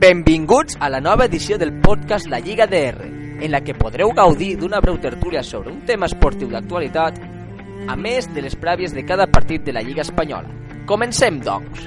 [0.00, 3.04] Benvinguts a la nova edició del podcast La Lliga DR,
[3.44, 7.18] en la que podreu gaudir d'una breu tertúlia sobre un tema esportiu d'actualitat,
[7.84, 10.48] a més de les prèvies de cada partit de la Lliga Espanyola.
[10.88, 11.84] Comencem, doncs!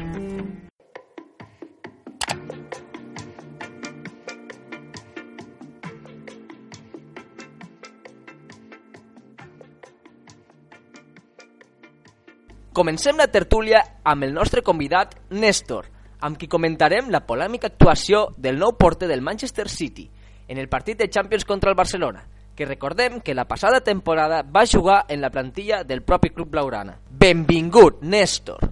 [12.77, 15.89] Comencem la tertúlia amb el nostre convidat Néstor,
[16.23, 20.05] amb qui comentarem la polèmica actuació del nou porter del Manchester City
[20.47, 22.23] en el partit de Champions contra el Barcelona,
[22.55, 26.95] que recordem que la passada temporada va jugar en la plantilla del propi club blaurana.
[27.09, 28.71] Benvingut, Néstor.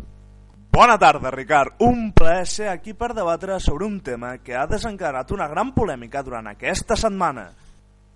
[0.71, 1.81] Bona tarda, Ricard.
[1.83, 6.23] Un plaer ser aquí per debatre sobre un tema que ha desencadenat una gran polèmica
[6.23, 7.49] durant aquesta setmana.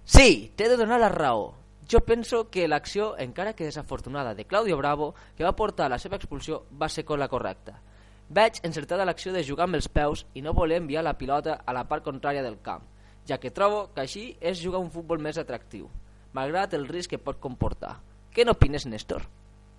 [0.06, 1.52] Sí, t'he de donar la raó.
[1.92, 6.00] Jo penso que l'acció, encara que desafortunada, de Claudio Bravo, que va portar a la
[6.00, 7.82] seva expulsió, va ser con la correcta.
[8.30, 11.74] Veig encertada l'acció de jugar amb els peus i no voler enviar la pilota a
[11.74, 12.82] la part contrària del camp,
[13.28, 15.90] ja que trobo que així és jugar un futbol més atractiu,
[16.34, 18.00] malgrat el risc que pot comportar.
[18.34, 19.28] Què n'opines, Néstor?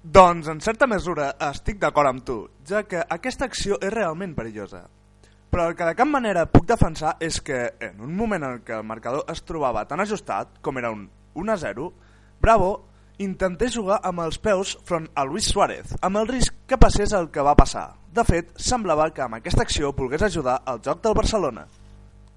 [0.02, 2.38] Doncs, en certa mesura, estic d'acord amb tu,
[2.68, 4.84] ja que aquesta acció és realment perillosa.
[5.50, 8.78] Però el que de cap manera puc defensar és que, en un moment en què
[8.78, 11.90] el marcador es trobava tan ajustat, com era un 1-0,
[12.40, 12.85] Bravo
[13.18, 17.30] intentés jugar amb els peus front a Luis Suárez, amb el risc que passés el
[17.32, 17.94] que va passar.
[18.12, 21.66] De fet, semblava que amb aquesta acció volgués ajudar al joc del Barcelona.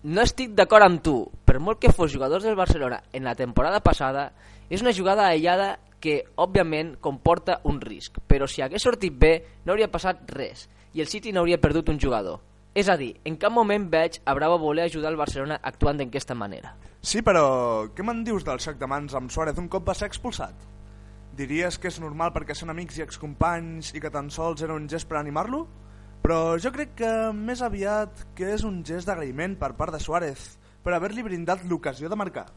[0.04, 1.18] No estic d'acord amb tu.
[1.46, 4.32] Per molt que fos jugadors del Barcelona en la temporada passada,
[4.70, 8.22] és una jugada aïllada que, òbviament, comporta un risc.
[8.28, 9.34] Però si hagués sortit bé,
[9.66, 12.40] no hauria passat res i el City no hauria perdut un jugador.
[12.74, 16.38] És a dir, en cap moment veig a Bravo voler ajudar el Barcelona actuant d'aquesta
[16.38, 16.76] manera.
[17.02, 20.10] Sí, però què me'n dius del xoc de mans amb Suárez un cop va ser
[20.10, 20.65] expulsat?
[21.39, 24.89] Diries que és normal perquè són amics i excompanys i que tan sols era un
[24.92, 25.61] gest per animar-lo?
[26.20, 30.58] Però jo crec que més aviat que és un gest d'agraïment per part de Suárez
[30.83, 32.49] per haver-li brindat l'ocasió de marcar.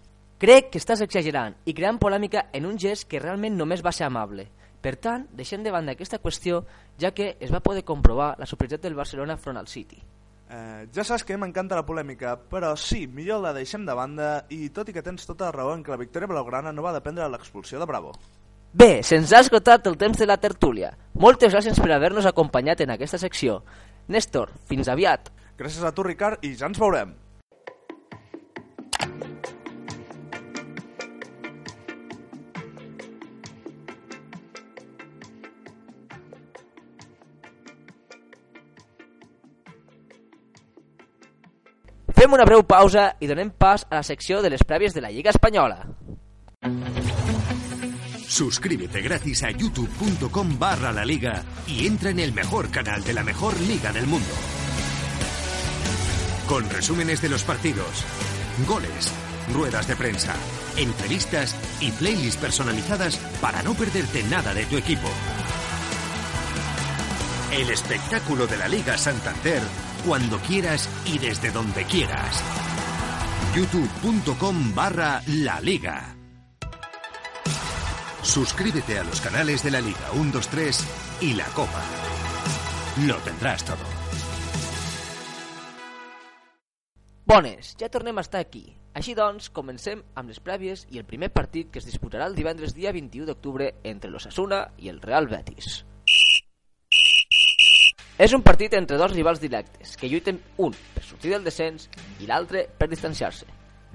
[0.42, 4.08] Crec que estàs exagerant i creant polèmica en un gest que realment només va ser
[4.08, 4.48] amable.
[4.82, 6.64] Per tant, deixem de banda aquesta qüestió,
[6.98, 10.02] ja que es va poder comprovar la superioritat del Barcelona front al City.
[10.52, 14.66] Eh, ja saps que m'encanta la polèmica, però sí, millor la deixem de banda i
[14.74, 17.24] tot i que tens tota la raó en que la victòria blaugrana no va dependre
[17.24, 18.12] de l'expulsió de Bravo.
[18.72, 20.92] Bé, se'ns ha esgotat el temps de la tertúlia.
[21.24, 23.62] Moltes gràcies per haver-nos acompanyat en aquesta secció.
[24.12, 25.32] Néstor, fins aviat.
[25.56, 27.14] Gràcies a tu, Ricard, i ja ens veurem.
[42.32, 45.28] Una breu pausa i donem pas a la secció de les prèvies de la Lliga
[45.34, 45.82] Espanyola.
[48.24, 53.22] Suscríbete gratis a youtube.com barra la liga y entra en el mejor canal de la
[53.22, 54.32] mejor liga del mundo.
[56.48, 58.02] Con resúmenes de los partidos,
[58.66, 59.12] goles,
[59.52, 60.34] ruedas de prensa,
[60.78, 65.08] entrevistas y playlists personalizadas para no perderte nada de tu equipo.
[67.52, 69.60] El espectáculo de la Liga Santander
[70.06, 72.42] cuando quieras y desde donde quieras.
[73.54, 76.16] youtube.com barra la liga.
[78.22, 81.82] Suscríbete a los canales de la Liga 1, 2, 3 y la Copa.
[83.06, 83.84] Lo tendrás todo.
[87.26, 88.76] Bones, ja tornem a estar aquí.
[88.94, 92.92] Així doncs, comencem amb les prèvies el primer partit que es disputarà el divendres dia
[92.92, 95.82] 21 d'octubre entre l'Ossassuna i el Real Betis.
[98.22, 101.88] És un partit entre dos rivals directes, que lluiten un per sortir del descens
[102.22, 103.48] i l'altre per distanciar-se.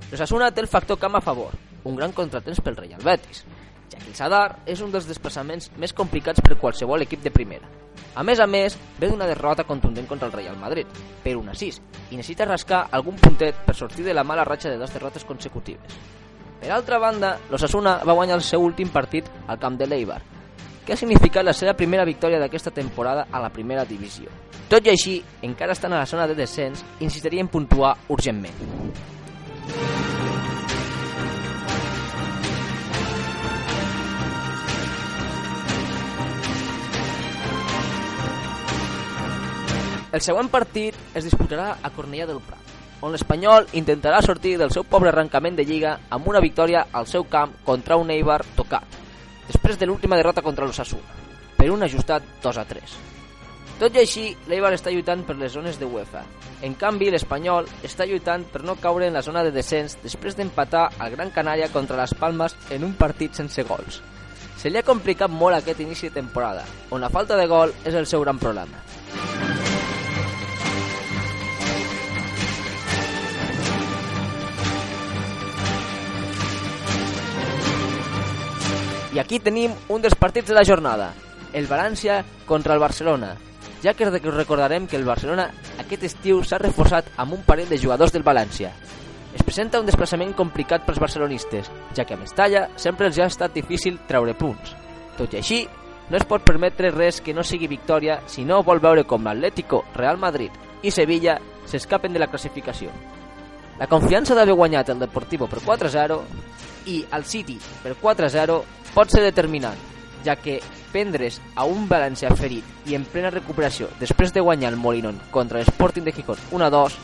[0.09, 1.53] L'Ossassuna té el factor camp a favor,
[1.87, 3.45] un gran contratemps pel Real Betis,
[3.87, 7.71] ja que el Sadar és un dels desplaçaments més complicats per qualsevol equip de primera.
[8.19, 10.91] A més a més, ve d'una derrota contundent contra el Real Madrid,
[11.23, 11.81] per 1 a 6,
[12.11, 16.01] i necessita rascar algun puntet per sortir de la mala ratxa de dues derrotes consecutives.
[16.59, 20.19] Per altra banda, l'Ossassuna va guanyar el seu últim partit al camp de l'Eibar,
[20.87, 24.31] que ha significat la seva primera victòria d'aquesta temporada a la primera divisió.
[24.71, 28.55] Tot i així, encara estan a la zona de descens i necessitarien puntuar urgentment.
[40.15, 42.71] El següent partit es disputarà a Cornellà del Prat,
[43.03, 47.27] on l'Espanyol intentarà sortir del seu pobre arrencament de Lliga amb una victòria al seu
[47.27, 48.96] camp contra un Eibar tocat,
[49.47, 51.15] després de l'última derrota contra l'Ossassuna,
[51.57, 52.97] per un ajustat 2 a 3.
[53.77, 56.23] Tot i així, l'Eibar està lluitant per les zones de UEFA.
[56.65, 60.87] En canvi, l'Espanyol està lluitant per no caure en la zona de descens després d'empatar
[60.97, 64.01] al Gran Canària contra les Palmes en un partit sense gols.
[64.57, 67.93] Se li ha complicat molt aquest inici de temporada, on la falta de gol és
[67.93, 68.81] el seu gran problema.
[79.17, 81.07] I aquí tenim un dels partits de la jornada,
[81.57, 83.31] el València contra el Barcelona,
[83.81, 85.47] ja que recordarem que el Barcelona
[85.81, 88.69] aquest estiu s'ha reforçat amb un parell de jugadors del València.
[89.33, 93.57] Es presenta un desplaçament complicat pels barcelonistes, ja que a Mestalla sempre els ha estat
[93.57, 94.75] difícil treure punts.
[95.17, 95.63] Tot i així,
[96.11, 99.81] no es pot permetre res que no sigui victòria si no vol veure com l'Atlético,
[99.97, 100.53] Real Madrid
[100.85, 102.93] i Sevilla s'escapen de la classificació.
[103.81, 106.21] La confiança d'haver guanyat el Deportivo per 4-0
[106.93, 108.61] i el City per 4-0
[108.97, 109.77] pot ser determinant,
[110.25, 110.57] ja que
[110.89, 115.61] prendre's a un València ferit i en plena recuperació després de guanyar el Molinón contra
[115.61, 116.95] l'Sporting de Gijón 1-2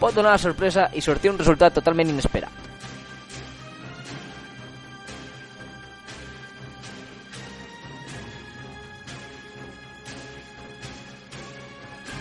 [0.00, 2.62] pot donar la sorpresa i sortir un resultat totalment inesperat.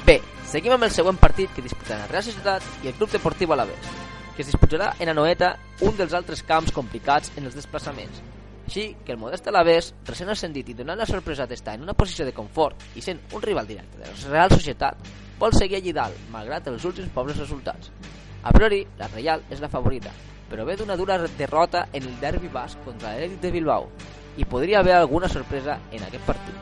[0.04, 0.20] Bé,
[0.52, 3.92] seguim amb el següent partit que disputaran la Real Societat i el Club Deportiu Alavés,
[4.36, 8.43] que es disputarà en Anoeta, un dels altres camps complicats en els desplaçaments.
[8.74, 12.26] Així que el modest Alavés, recent ascendit i donant la sorpresa d'estar en una posició
[12.26, 16.18] de confort i sent un rival directe de la Real Societat, vol seguir allí dalt,
[16.34, 17.92] malgrat els últims pobres resultats.
[18.42, 20.10] A priori, la Reial és la favorita,
[20.50, 23.92] però ve d'una dura derrota en el derbi basc contra l'Elite de Bilbao
[24.42, 26.58] i podria haver alguna sorpresa en aquest partit.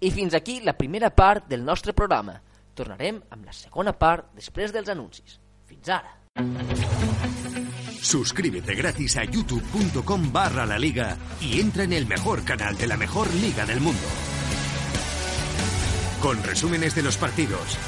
[0.00, 2.40] I fins aquí la primera part del nostre programa.
[2.74, 5.38] Tornarem amb la segona part després dels anuncis.
[5.70, 6.10] Fins ara.
[8.02, 12.96] Suscríbete gratis a youtube.com barra la liga y entra en el mejor canal de la
[12.96, 14.06] mejor liga del mundo.
[16.20, 17.78] Con resúmenes de los partidos,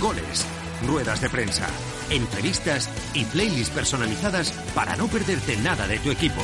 [0.00, 0.44] goles,
[0.86, 1.68] ruedas de prensa,
[2.10, 6.42] entrevistas y playlists personalizadas para no perderte nada de tu equipo.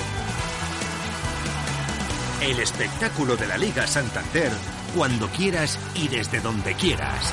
[2.40, 4.52] El espectáculo de la Liga Santander
[4.94, 7.32] cuando quieras y desde donde quieras.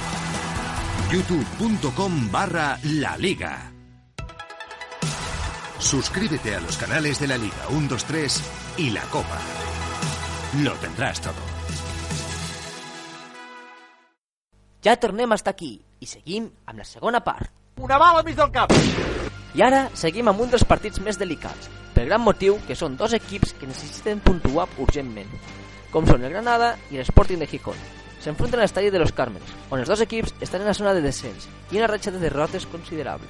[1.11, 3.72] youtube.com barra la liga.
[5.83, 8.43] Suscríbete a los canales de la Liga 1, 2, 3
[8.77, 9.37] y la Copa.
[10.63, 11.35] Lo tendrás todo.
[14.81, 17.51] Ja tornem a estar aquí i seguim amb la segona part.
[17.83, 18.71] Una bala al mig del cap.
[19.53, 23.51] I ara seguim amb un dels partits més delicats, gran motiu que són dos equips
[23.59, 25.29] que necessiten puntuar urgentment,
[25.91, 27.77] com són el Granada i l'Sporting de Gijón.
[28.23, 31.03] S'enfronten a l'estadi de los Cármenes, on els dos equips estan en la zona de
[31.03, 33.27] descens i una ratxa de derrotes considerable.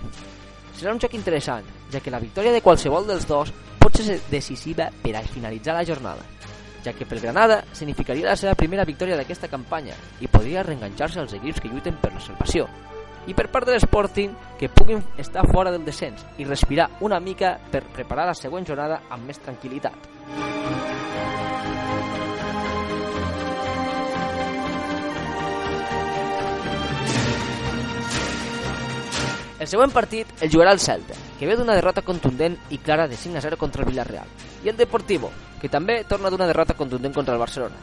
[0.78, 4.90] Serà un joc interessant, ja que la victòria de qualsevol dels dos pot ser decisiva
[5.04, 6.26] per a finalitzar la jornada,
[6.84, 11.38] ja que pel Granada significaria la seva primera victòria d'aquesta campanya i podria reenganxar-se als
[11.38, 12.68] equips que lluiten per la salvació.
[13.28, 17.56] I per part de l'Sporting, que puguin estar fora del descens i respirar una mica
[17.72, 20.83] per preparar la següent jornada amb més tranquil·litat.
[29.64, 33.16] El següent partit el jugarà el Celta, que ve d'una derrota contundent i clara de
[33.16, 34.28] 5 a 0 contra el Villarreal,
[34.60, 35.30] i el Deportivo,
[35.62, 37.80] que també torna d'una derrota contundent contra el Barcelona.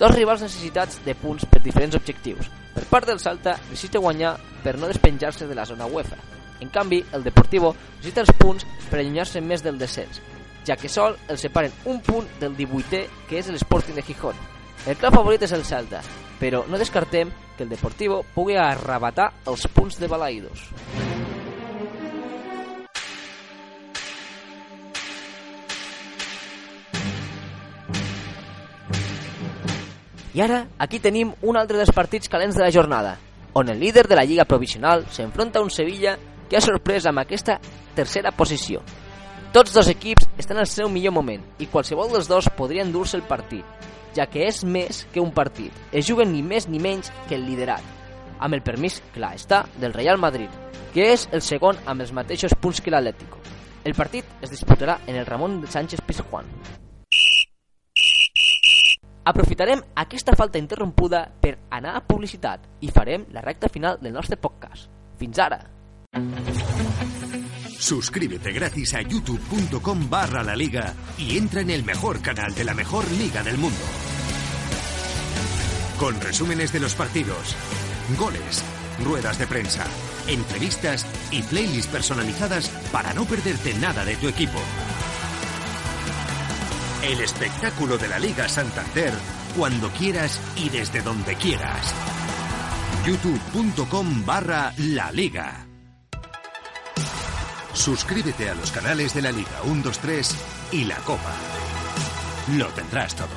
[0.00, 2.48] Dos rivals necessitats de punts per diferents objectius.
[2.74, 4.32] Per part del Salta, necessita guanyar
[4.64, 6.18] per no despenjar-se de la zona UEFA.
[6.66, 10.18] En canvi, el Deportivo necessita els punts per allunyar-se més del descens,
[10.66, 14.34] ja que sol el separen un punt del 18è, que és l'Sporting de Gijón.
[14.82, 16.02] El clar favorit és el Celta,
[16.40, 21.19] però no descartem que el Deportivo pugui arrabatar els punts de Balaïdos.
[30.32, 33.16] I ara, aquí tenim un altre dels partits calents de la jornada,
[33.52, 36.16] on el líder de la Lliga Provisional s'enfronta a un Sevilla
[36.48, 37.58] que ha sorprès amb aquesta
[37.96, 38.82] tercera posició.
[39.50, 43.26] Tots dos equips estan al seu millor moment i qualsevol dels dos podria endur-se el
[43.26, 43.66] partit,
[44.14, 45.74] ja que és més que un partit.
[45.90, 47.82] Es juguen ni més ni menys que el liderat,
[48.38, 50.50] amb el permís, clar està, del Real Madrid,
[50.94, 53.42] que és el segon amb els mateixos punts que l'Atlético.
[53.82, 56.46] El partit es disputarà en el Ramon Sánchez Pizjuán.
[59.30, 62.90] Aprofitarem aquesta falta interrompuda per anar a publicitat i
[63.30, 64.90] la recta final del nostre podcast.
[65.18, 65.60] Fins ara!
[67.78, 72.74] Suscríbete gratis a youtube.com barra la liga y entra en el mejor canal de la
[72.74, 73.86] mejor liga del mundo.
[75.98, 77.54] Con resúmenes de los partidos,
[78.18, 78.64] goles,
[79.04, 79.84] ruedas de prensa,
[80.26, 84.58] entrevistas y playlists personalizadas para no perderte nada de tu equipo.
[87.02, 89.14] El espectáculo de la Liga Santander
[89.56, 91.94] cuando quieras y desde donde quieras.
[93.06, 95.66] youtube.com barra la liga.
[97.72, 100.36] Suscríbete a los canales de la Liga 1, 2, 3
[100.72, 101.32] y la Copa.
[102.58, 103.28] Lo tendrás todo.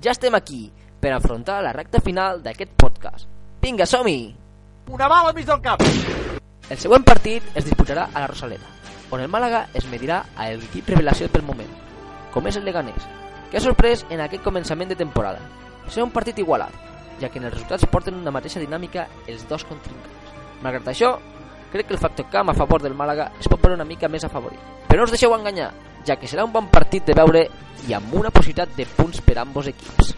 [0.00, 3.26] Ja estem aquí per afrontar la recta final d'aquest podcast.
[3.60, 4.34] Vinga, som-hi!
[4.88, 5.82] Una bala al mig del cap.
[6.70, 8.79] El següent partit es disputarà a la Rosaleda.
[9.10, 11.70] On el Màlaga es medirà a l'equip revelació pel moment,
[12.32, 13.06] com és el Leganés,
[13.50, 15.42] que ha sorprès en aquest començament de temporada.
[15.88, 16.74] Serà un partit igualat,
[17.20, 20.34] ja que en els resultats porten una mateixa dinàmica els dos contrincants.
[20.62, 21.16] Malgrat això,
[21.72, 24.24] crec que el factor camp a favor del Màlaga es pot veure una mica més
[24.24, 24.60] afavorit.
[24.88, 25.72] Però no us deixeu enganyar,
[26.06, 27.46] ja que serà un bon partit de veure
[27.88, 30.14] i amb una possibilitat de punts per ambos equips.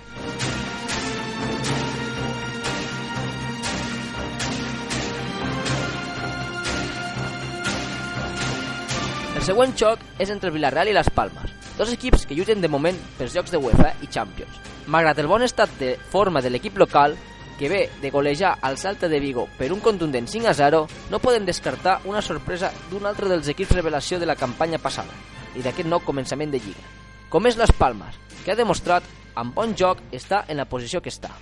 [9.43, 12.69] El següent xoc és entre el Villarreal i les Palmes, dos equips que lluiten de
[12.71, 14.61] moment pels jocs de UEFA i Champions.
[14.87, 17.17] Malgrat el bon estat de forma de l'equip local,
[17.59, 21.19] que ve de golejar al Salta de Vigo per un contundent 5 a 0, no
[21.19, 25.11] poden descartar una sorpresa d'un altre dels equips revelació de la campanya passada
[25.59, 26.87] i d'aquest nou començament de Lliga,
[27.27, 29.03] com és les Palmes, que ha demostrat
[29.35, 31.35] amb bon joc està en la posició que està.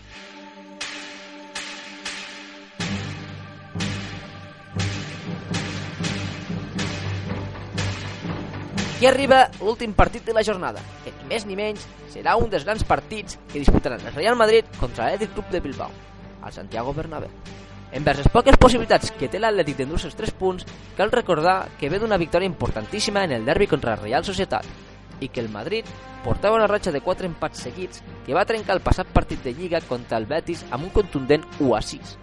[9.00, 12.66] Aquí arriba l'últim partit de la jornada, que ni més ni menys serà un dels
[12.66, 15.94] grans partits que disputaran el Real Madrid contra l'Athletic Club de Bilbao,
[16.44, 17.30] al Santiago Bernabéu.
[17.96, 20.66] Envers les poques possibilitats que té l'Atlètic d'endur-se els 3 punts,
[20.98, 24.68] cal recordar que ve d'una victòria importantíssima en el derbi contra la Real Societat
[25.24, 25.88] i que el Madrid
[26.20, 29.80] portava una ratxa de 4 empats seguits que va trencar el passat partit de Lliga
[29.80, 32.18] contra el Betis amb un contundent 1 a 6.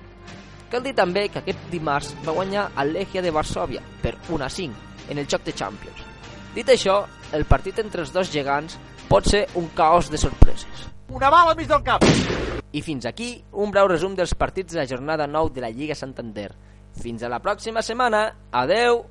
[0.70, 4.52] Cal dir també que aquest dimarts va guanyar el Legia de Varsovia per 1 a
[4.60, 6.07] 5 en el joc de Champions.
[6.58, 7.04] Dit això,
[7.38, 10.88] el partit entre els dos gegants pot ser un caos de sorpreses.
[11.14, 12.02] Una bala al mig del cap.
[12.74, 15.94] I fins aquí un breu resum dels partits de la jornada 9 de la Lliga
[15.94, 16.50] Santander.
[16.98, 18.24] Fins a la pròxima setmana.
[18.50, 19.04] Adeu!